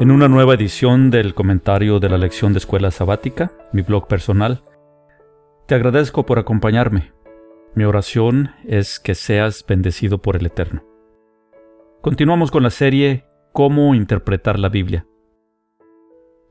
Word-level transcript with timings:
en 0.00 0.10
una 0.10 0.28
nueva 0.28 0.54
edición 0.54 1.10
del 1.10 1.34
comentario 1.34 2.00
de 2.00 2.08
la 2.08 2.16
lección 2.16 2.54
de 2.54 2.58
escuela 2.58 2.90
sabática, 2.90 3.52
mi 3.70 3.82
blog 3.82 4.08
personal. 4.08 4.64
Te 5.66 5.74
agradezco 5.74 6.24
por 6.24 6.38
acompañarme. 6.38 7.12
Mi 7.74 7.84
oración 7.84 8.52
es 8.64 8.98
que 8.98 9.14
seas 9.14 9.62
bendecido 9.68 10.22
por 10.22 10.36
el 10.36 10.46
Eterno. 10.46 10.82
Continuamos 12.00 12.50
con 12.50 12.62
la 12.62 12.70
serie 12.70 13.26
Cómo 13.52 13.94
interpretar 13.94 14.58
la 14.58 14.70
Biblia. 14.70 15.06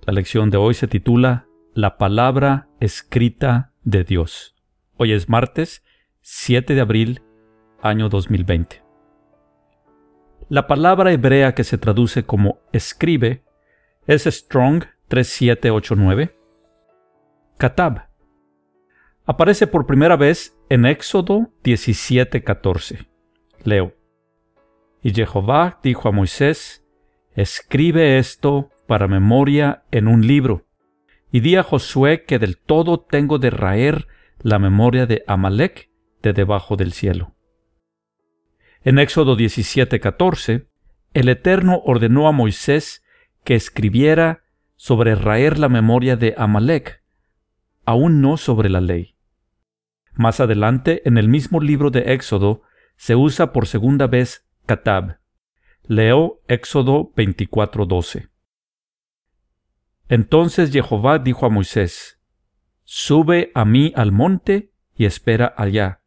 La 0.06 0.14
lección 0.14 0.52
de 0.52 0.58
hoy 0.58 0.76
se 0.76 0.88
titula 0.88 1.48
La 1.74 1.98
palabra 1.98 2.70
escrita 2.80 3.74
de 3.82 4.04
Dios. 4.04 4.56
Hoy 4.96 5.12
es 5.12 5.28
martes 5.28 5.84
7 6.22 6.76
de 6.76 6.82
abril, 6.82 7.24
año 7.82 8.10
2020. 8.10 8.89
La 10.50 10.66
palabra 10.66 11.12
hebrea 11.12 11.54
que 11.54 11.64
se 11.64 11.78
traduce 11.78 12.24
como 12.24 12.58
escribe 12.74 13.44
es 14.08 14.24
Strong 14.24 14.84
3789. 15.08 16.36
Katab. 17.60 18.08
Aparece 19.28 19.68
por 19.68 19.86
primera 19.86 20.16
vez 20.16 20.58
en 20.70 20.88
Éxodo 20.88 21.54
17:14. 21.64 23.08
Leo. 23.64 23.94
Y 25.04 25.14
Jehová 25.14 25.80
dijo 25.84 26.10
a 26.10 26.12
Moisés, 26.12 26.84
Escribe 27.36 28.18
esto 28.18 28.72
para 28.88 29.08
memoria 29.08 29.84
en 29.92 30.08
un 30.08 30.26
libro, 30.26 30.66
y 31.32 31.42
di 31.42 31.58
a 31.58 31.64
Josué 31.64 32.26
que 32.26 32.40
del 32.40 32.58
todo 32.58 33.00
tengo 33.00 33.38
de 33.38 33.52
raer 33.52 34.08
la 34.42 34.58
memoria 34.58 35.06
de 35.06 35.24
Amalek 35.28 35.92
de 36.24 36.34
debajo 36.34 36.76
del 36.76 36.92
cielo. 36.92 37.36
En 38.82 38.98
Éxodo 38.98 39.36
17:14, 39.36 40.68
el 41.14 41.30
Eterno 41.30 41.82
ordenó 41.84 42.28
a 42.28 42.32
Moisés 42.32 43.04
que 43.44 43.56
escribiera 43.56 44.44
sobre 44.76 45.16
raer 45.16 45.60
la 45.60 45.68
memoria 45.68 46.16
de 46.16 46.34
Amalek, 46.38 47.04
aún 47.86 48.22
no 48.22 48.38
sobre 48.38 48.70
la 48.70 48.80
ley. 48.80 49.16
Más 50.14 50.40
adelante, 50.40 51.02
en 51.06 51.18
el 51.18 51.28
mismo 51.28 51.60
libro 51.60 51.92
de 51.92 52.14
Éxodo, 52.14 52.62
se 52.96 53.16
usa 53.16 53.52
por 53.52 53.68
segunda 53.68 54.08
vez 54.08 54.48
katab. 54.66 55.20
Leo 55.84 56.42
Éxodo 56.48 57.12
24:12. 57.16 58.30
Entonces 60.08 60.72
Jehová 60.72 61.20
dijo 61.20 61.46
a 61.46 61.50
Moisés, 61.50 62.20
Sube 62.84 63.52
a 63.54 63.66
mí 63.66 63.94
al 63.96 64.12
monte 64.12 64.72
y 64.96 65.06
espera 65.06 65.54
allá, 65.58 66.02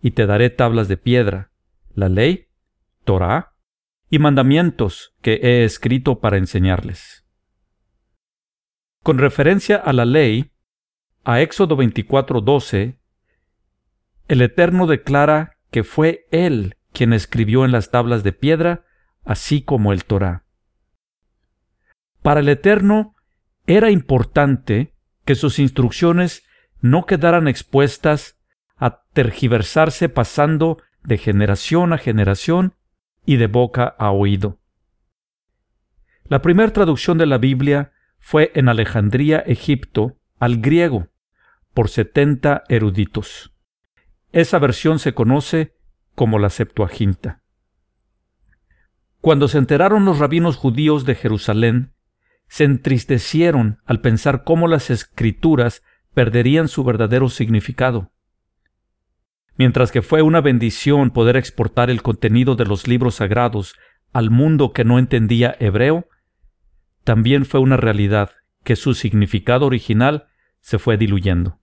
y 0.00 0.12
te 0.12 0.26
daré 0.26 0.50
tablas 0.50 0.88
de 0.88 0.96
piedra, 0.96 1.50
la 1.96 2.08
ley, 2.08 2.48
Torah 3.04 3.54
y 4.08 4.20
mandamientos 4.20 5.16
que 5.22 5.40
he 5.42 5.64
escrito 5.64 6.20
para 6.20 6.36
enseñarles. 6.36 7.26
Con 9.02 9.18
referencia 9.18 9.76
a 9.76 9.92
la 9.92 10.04
ley, 10.04 10.52
a 11.24 11.40
Éxodo 11.40 11.76
24:12, 11.76 12.98
el 14.28 14.42
Eterno 14.42 14.86
declara 14.86 15.58
que 15.70 15.82
fue 15.82 16.26
Él 16.30 16.76
quien 16.92 17.12
escribió 17.12 17.64
en 17.64 17.72
las 17.72 17.90
tablas 17.90 18.22
de 18.22 18.32
piedra, 18.32 18.84
así 19.24 19.62
como 19.62 19.92
el 19.92 20.04
Torah. 20.04 20.44
Para 22.22 22.40
el 22.40 22.48
Eterno 22.48 23.14
era 23.66 23.90
importante 23.90 24.94
que 25.24 25.34
sus 25.34 25.58
instrucciones 25.58 26.44
no 26.80 27.06
quedaran 27.06 27.48
expuestas 27.48 28.38
a 28.76 29.02
tergiversarse 29.12 30.08
pasando 30.08 30.78
de 31.06 31.18
generación 31.18 31.92
a 31.92 31.98
generación 31.98 32.74
y 33.24 33.36
de 33.36 33.46
boca 33.46 33.94
a 33.98 34.10
oído. 34.10 34.58
La 36.24 36.42
primera 36.42 36.72
traducción 36.72 37.18
de 37.18 37.26
la 37.26 37.38
Biblia 37.38 37.92
fue 38.18 38.50
en 38.54 38.68
Alejandría, 38.68 39.38
Egipto, 39.38 40.18
al 40.38 40.60
griego, 40.60 41.08
por 41.72 41.88
setenta 41.88 42.64
eruditos. 42.68 43.54
Esa 44.32 44.58
versión 44.58 44.98
se 44.98 45.14
conoce 45.14 45.76
como 46.14 46.38
la 46.38 46.50
Septuaginta. 46.50 47.42
Cuando 49.20 49.48
se 49.48 49.58
enteraron 49.58 50.04
los 50.04 50.18
rabinos 50.18 50.56
judíos 50.56 51.04
de 51.04 51.14
Jerusalén, 51.14 51.92
se 52.48 52.64
entristecieron 52.64 53.80
al 53.84 54.00
pensar 54.00 54.44
cómo 54.44 54.68
las 54.68 54.90
escrituras 54.90 55.82
perderían 56.14 56.68
su 56.68 56.84
verdadero 56.84 57.28
significado. 57.28 58.12
Mientras 59.58 59.90
que 59.90 60.02
fue 60.02 60.22
una 60.22 60.40
bendición 60.40 61.10
poder 61.10 61.36
exportar 61.36 61.90
el 61.90 62.02
contenido 62.02 62.56
de 62.56 62.66
los 62.66 62.86
libros 62.86 63.16
sagrados 63.16 63.74
al 64.12 64.30
mundo 64.30 64.72
que 64.72 64.84
no 64.84 64.98
entendía 64.98 65.56
hebreo, 65.58 66.08
también 67.04 67.46
fue 67.46 67.60
una 67.60 67.76
realidad 67.76 68.32
que 68.64 68.76
su 68.76 68.94
significado 68.94 69.66
original 69.66 70.26
se 70.60 70.78
fue 70.78 70.96
diluyendo. 70.96 71.60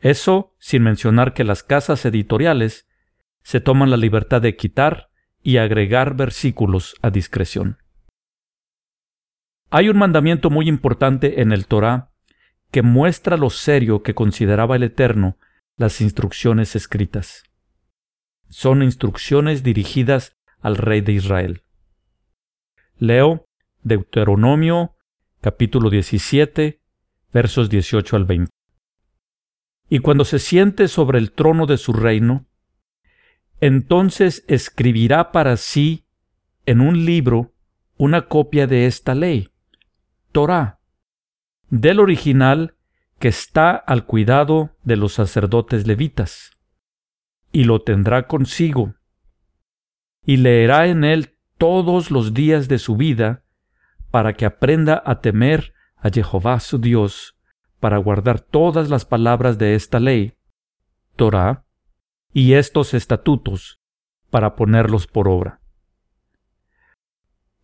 Eso 0.00 0.54
sin 0.58 0.84
mencionar 0.84 1.34
que 1.34 1.44
las 1.44 1.62
casas 1.62 2.04
editoriales 2.04 2.88
se 3.42 3.60
toman 3.60 3.90
la 3.90 3.96
libertad 3.96 4.40
de 4.40 4.56
quitar 4.56 5.10
y 5.42 5.56
agregar 5.56 6.14
versículos 6.14 6.94
a 7.02 7.10
discreción. 7.10 7.78
Hay 9.70 9.88
un 9.88 9.98
mandamiento 9.98 10.50
muy 10.50 10.68
importante 10.68 11.42
en 11.42 11.52
el 11.52 11.66
Torah 11.66 12.10
que 12.70 12.82
muestra 12.82 13.36
lo 13.36 13.50
serio 13.50 14.02
que 14.02 14.14
consideraba 14.14 14.76
el 14.76 14.84
Eterno 14.84 15.36
las 15.78 16.00
instrucciones 16.00 16.74
escritas. 16.74 17.44
Son 18.48 18.82
instrucciones 18.82 19.62
dirigidas 19.62 20.36
al 20.60 20.76
rey 20.76 21.00
de 21.00 21.12
Israel. 21.12 21.62
Leo 22.98 23.46
Deuteronomio 23.84 24.96
capítulo 25.40 25.88
17 25.88 26.80
versos 27.32 27.70
18 27.70 28.16
al 28.16 28.24
20. 28.24 28.50
Y 29.88 30.00
cuando 30.00 30.24
se 30.24 30.40
siente 30.40 30.88
sobre 30.88 31.18
el 31.18 31.30
trono 31.30 31.64
de 31.66 31.78
su 31.78 31.92
reino, 31.92 32.46
entonces 33.60 34.44
escribirá 34.48 35.30
para 35.30 35.56
sí 35.56 36.06
en 36.66 36.80
un 36.80 37.04
libro 37.04 37.54
una 37.96 38.26
copia 38.26 38.66
de 38.66 38.86
esta 38.86 39.14
ley, 39.14 39.50
Torah, 40.32 40.80
del 41.70 42.00
original 42.00 42.74
que 43.18 43.28
está 43.28 43.72
al 43.72 44.04
cuidado 44.04 44.76
de 44.84 44.96
los 44.96 45.14
sacerdotes 45.14 45.86
levitas, 45.86 46.52
y 47.50 47.64
lo 47.64 47.82
tendrá 47.82 48.26
consigo, 48.26 48.94
y 50.24 50.36
leerá 50.36 50.86
en 50.86 51.04
él 51.04 51.36
todos 51.56 52.10
los 52.10 52.32
días 52.32 52.68
de 52.68 52.78
su 52.78 52.96
vida, 52.96 53.44
para 54.10 54.34
que 54.34 54.46
aprenda 54.46 55.02
a 55.04 55.20
temer 55.20 55.74
a 55.96 56.10
Jehová 56.10 56.60
su 56.60 56.78
Dios, 56.78 57.36
para 57.80 57.98
guardar 57.98 58.40
todas 58.40 58.88
las 58.88 59.04
palabras 59.04 59.58
de 59.58 59.74
esta 59.74 59.98
ley, 59.98 60.34
Torah, 61.16 61.64
y 62.32 62.52
estos 62.54 62.94
estatutos, 62.94 63.80
para 64.30 64.54
ponerlos 64.54 65.06
por 65.06 65.28
obra. 65.28 65.60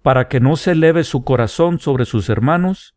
Para 0.03 0.29
que 0.29 0.41
no 0.41 0.57
se 0.57 0.73
eleve 0.73 1.05
su 1.05 1.25
corazón 1.25 1.79
sobre 1.79 2.05
sus 2.05 2.29
hermanos, 2.29 2.97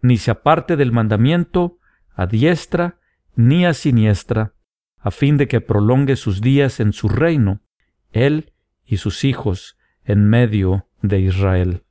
ni 0.00 0.16
se 0.16 0.30
aparte 0.30 0.76
del 0.76 0.90
mandamiento 0.90 1.78
a 2.14 2.26
diestra 2.26 2.98
ni 3.34 3.64
a 3.64 3.74
siniestra, 3.74 4.54
a 4.98 5.10
fin 5.10 5.36
de 5.36 5.48
que 5.48 5.60
prolongue 5.60 6.16
sus 6.16 6.40
días 6.40 6.80
en 6.80 6.92
su 6.92 7.08
reino, 7.08 7.60
él 8.12 8.52
y 8.84 8.98
sus 8.98 9.24
hijos 9.24 9.76
en 10.04 10.28
medio 10.28 10.88
de 11.00 11.20
Israel. 11.20 11.84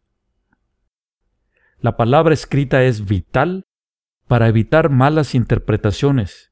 La 1.80 1.98
palabra 1.98 2.34
escrita 2.34 2.84
es 2.84 3.06
vital 3.06 3.66
para 4.28 4.48
evitar 4.48 4.90
malas 4.90 5.34
interpretaciones. 5.36 6.52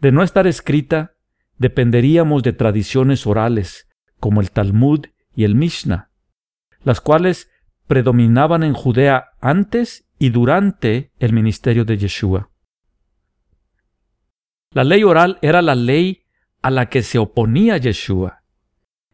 De 0.00 0.12
no 0.12 0.22
estar 0.22 0.46
escrita, 0.46 1.14
dependeríamos 1.58 2.42
de 2.42 2.52
tradiciones 2.52 3.26
orales, 3.26 3.88
como 4.18 4.40
el 4.40 4.50
Talmud 4.50 5.06
y 5.34 5.44
el 5.44 5.54
Mishnah, 5.54 6.10
las 6.82 7.00
cuales 7.00 7.50
predominaban 7.86 8.62
en 8.62 8.74
Judea 8.74 9.30
antes 9.40 10.03
y 10.24 10.30
durante 10.30 11.12
el 11.18 11.34
ministerio 11.34 11.84
de 11.84 11.98
Yeshua. 11.98 12.50
La 14.70 14.82
ley 14.82 15.04
oral 15.04 15.38
era 15.42 15.60
la 15.60 15.74
ley 15.74 16.24
a 16.62 16.70
la 16.70 16.88
que 16.88 17.02
se 17.02 17.18
oponía 17.18 17.76
Yeshua. 17.76 18.42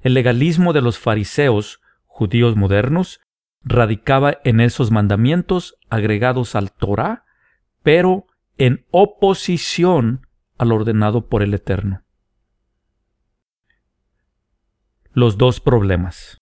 El 0.02 0.14
legalismo 0.14 0.72
de 0.72 0.82
los 0.82 1.00
fariseos, 1.00 1.80
judíos 2.04 2.54
modernos, 2.54 3.18
radicaba 3.60 4.38
en 4.44 4.60
esos 4.60 4.92
mandamientos 4.92 5.74
agregados 5.88 6.54
al 6.54 6.70
Torah, 6.70 7.24
pero 7.82 8.26
en 8.56 8.86
oposición 8.92 10.28
al 10.58 10.70
ordenado 10.70 11.28
por 11.28 11.42
el 11.42 11.54
Eterno. 11.54 12.04
Los 15.10 15.38
dos 15.38 15.58
problemas. 15.58 16.38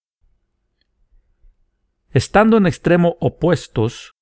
Estando 2.10 2.58
en 2.58 2.66
extremo 2.66 3.16
opuestos, 3.18 4.17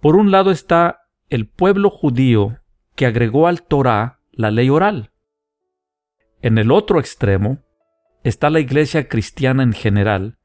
por 0.00 0.16
un 0.16 0.30
lado 0.30 0.50
está 0.50 1.02
el 1.28 1.46
pueblo 1.46 1.90
judío 1.90 2.58
que 2.96 3.06
agregó 3.06 3.46
al 3.46 3.62
Torah 3.62 4.20
la 4.32 4.50
ley 4.50 4.70
oral. 4.70 5.12
En 6.42 6.58
el 6.58 6.70
otro 6.70 6.98
extremo 6.98 7.58
está 8.24 8.50
la 8.50 8.60
iglesia 8.60 9.08
cristiana 9.08 9.62
en 9.62 9.72
general, 9.72 10.38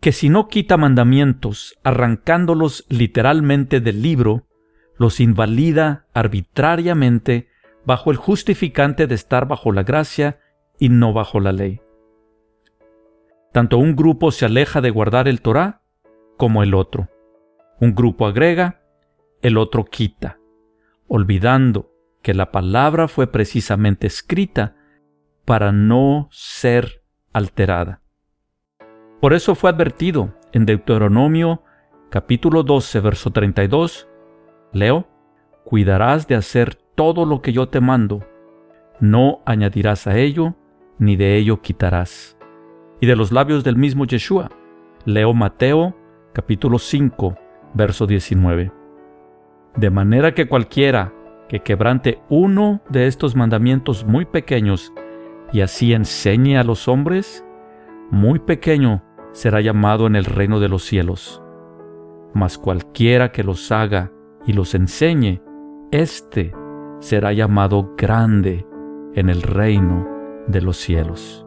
que 0.00 0.12
si 0.12 0.28
no 0.28 0.48
quita 0.48 0.76
mandamientos, 0.76 1.78
arrancándolos 1.82 2.84
literalmente 2.88 3.80
del 3.80 4.02
libro, 4.02 4.46
los 4.98 5.20
invalida 5.20 6.06
arbitrariamente 6.14 7.48
bajo 7.84 8.10
el 8.10 8.16
justificante 8.16 9.06
de 9.06 9.14
estar 9.14 9.46
bajo 9.46 9.72
la 9.72 9.82
gracia 9.82 10.40
y 10.78 10.88
no 10.88 11.12
bajo 11.12 11.40
la 11.40 11.52
ley. 11.52 11.80
Tanto 13.52 13.78
un 13.78 13.94
grupo 13.94 14.30
se 14.30 14.46
aleja 14.46 14.80
de 14.80 14.90
guardar 14.90 15.28
el 15.28 15.40
Torah 15.40 15.82
como 16.36 16.62
el 16.62 16.74
otro. 16.74 17.08
Un 17.80 17.94
grupo 17.94 18.26
agrega, 18.26 18.80
el 19.42 19.58
otro 19.58 19.84
quita, 19.84 20.38
olvidando 21.08 21.90
que 22.22 22.34
la 22.34 22.50
palabra 22.50 23.08
fue 23.08 23.26
precisamente 23.26 24.06
escrita 24.06 24.76
para 25.44 25.72
no 25.72 26.28
ser 26.30 27.02
alterada. 27.32 28.00
Por 29.20 29.34
eso 29.34 29.54
fue 29.54 29.70
advertido 29.70 30.34
en 30.52 30.66
Deuteronomio 30.66 31.62
capítulo 32.10 32.62
12, 32.62 33.00
verso 33.00 33.30
32, 33.30 34.08
leo, 34.72 35.08
cuidarás 35.64 36.28
de 36.28 36.36
hacer 36.36 36.76
todo 36.94 37.26
lo 37.26 37.42
que 37.42 37.52
yo 37.52 37.68
te 37.68 37.80
mando, 37.80 38.24
no 39.00 39.40
añadirás 39.46 40.06
a 40.06 40.16
ello, 40.16 40.54
ni 40.98 41.16
de 41.16 41.36
ello 41.36 41.60
quitarás. 41.60 42.38
Y 43.00 43.06
de 43.06 43.16
los 43.16 43.32
labios 43.32 43.64
del 43.64 43.76
mismo 43.76 44.04
Yeshua, 44.04 44.50
leo 45.04 45.34
Mateo 45.34 45.96
capítulo 46.32 46.78
5, 46.78 47.36
verso 47.74 48.06
19. 48.06 48.72
De 49.76 49.90
manera 49.90 50.32
que 50.32 50.48
cualquiera 50.48 51.12
que 51.48 51.60
quebrante 51.60 52.20
uno 52.28 52.80
de 52.88 53.06
estos 53.06 53.36
mandamientos 53.36 54.04
muy 54.06 54.24
pequeños 54.24 54.92
y 55.52 55.60
así 55.60 55.92
enseñe 55.92 56.56
a 56.56 56.64
los 56.64 56.88
hombres, 56.88 57.44
muy 58.10 58.38
pequeño 58.38 59.02
será 59.32 59.60
llamado 59.60 60.06
en 60.06 60.16
el 60.16 60.24
reino 60.24 60.60
de 60.60 60.68
los 60.68 60.84
cielos. 60.84 61.42
Mas 62.32 62.56
cualquiera 62.56 63.30
que 63.32 63.44
los 63.44 63.70
haga 63.70 64.10
y 64.46 64.52
los 64.52 64.74
enseñe, 64.74 65.42
éste 65.90 66.52
será 67.00 67.32
llamado 67.32 67.94
grande 67.96 68.66
en 69.14 69.28
el 69.28 69.42
reino 69.42 70.08
de 70.46 70.60
los 70.60 70.76
cielos. 70.76 71.43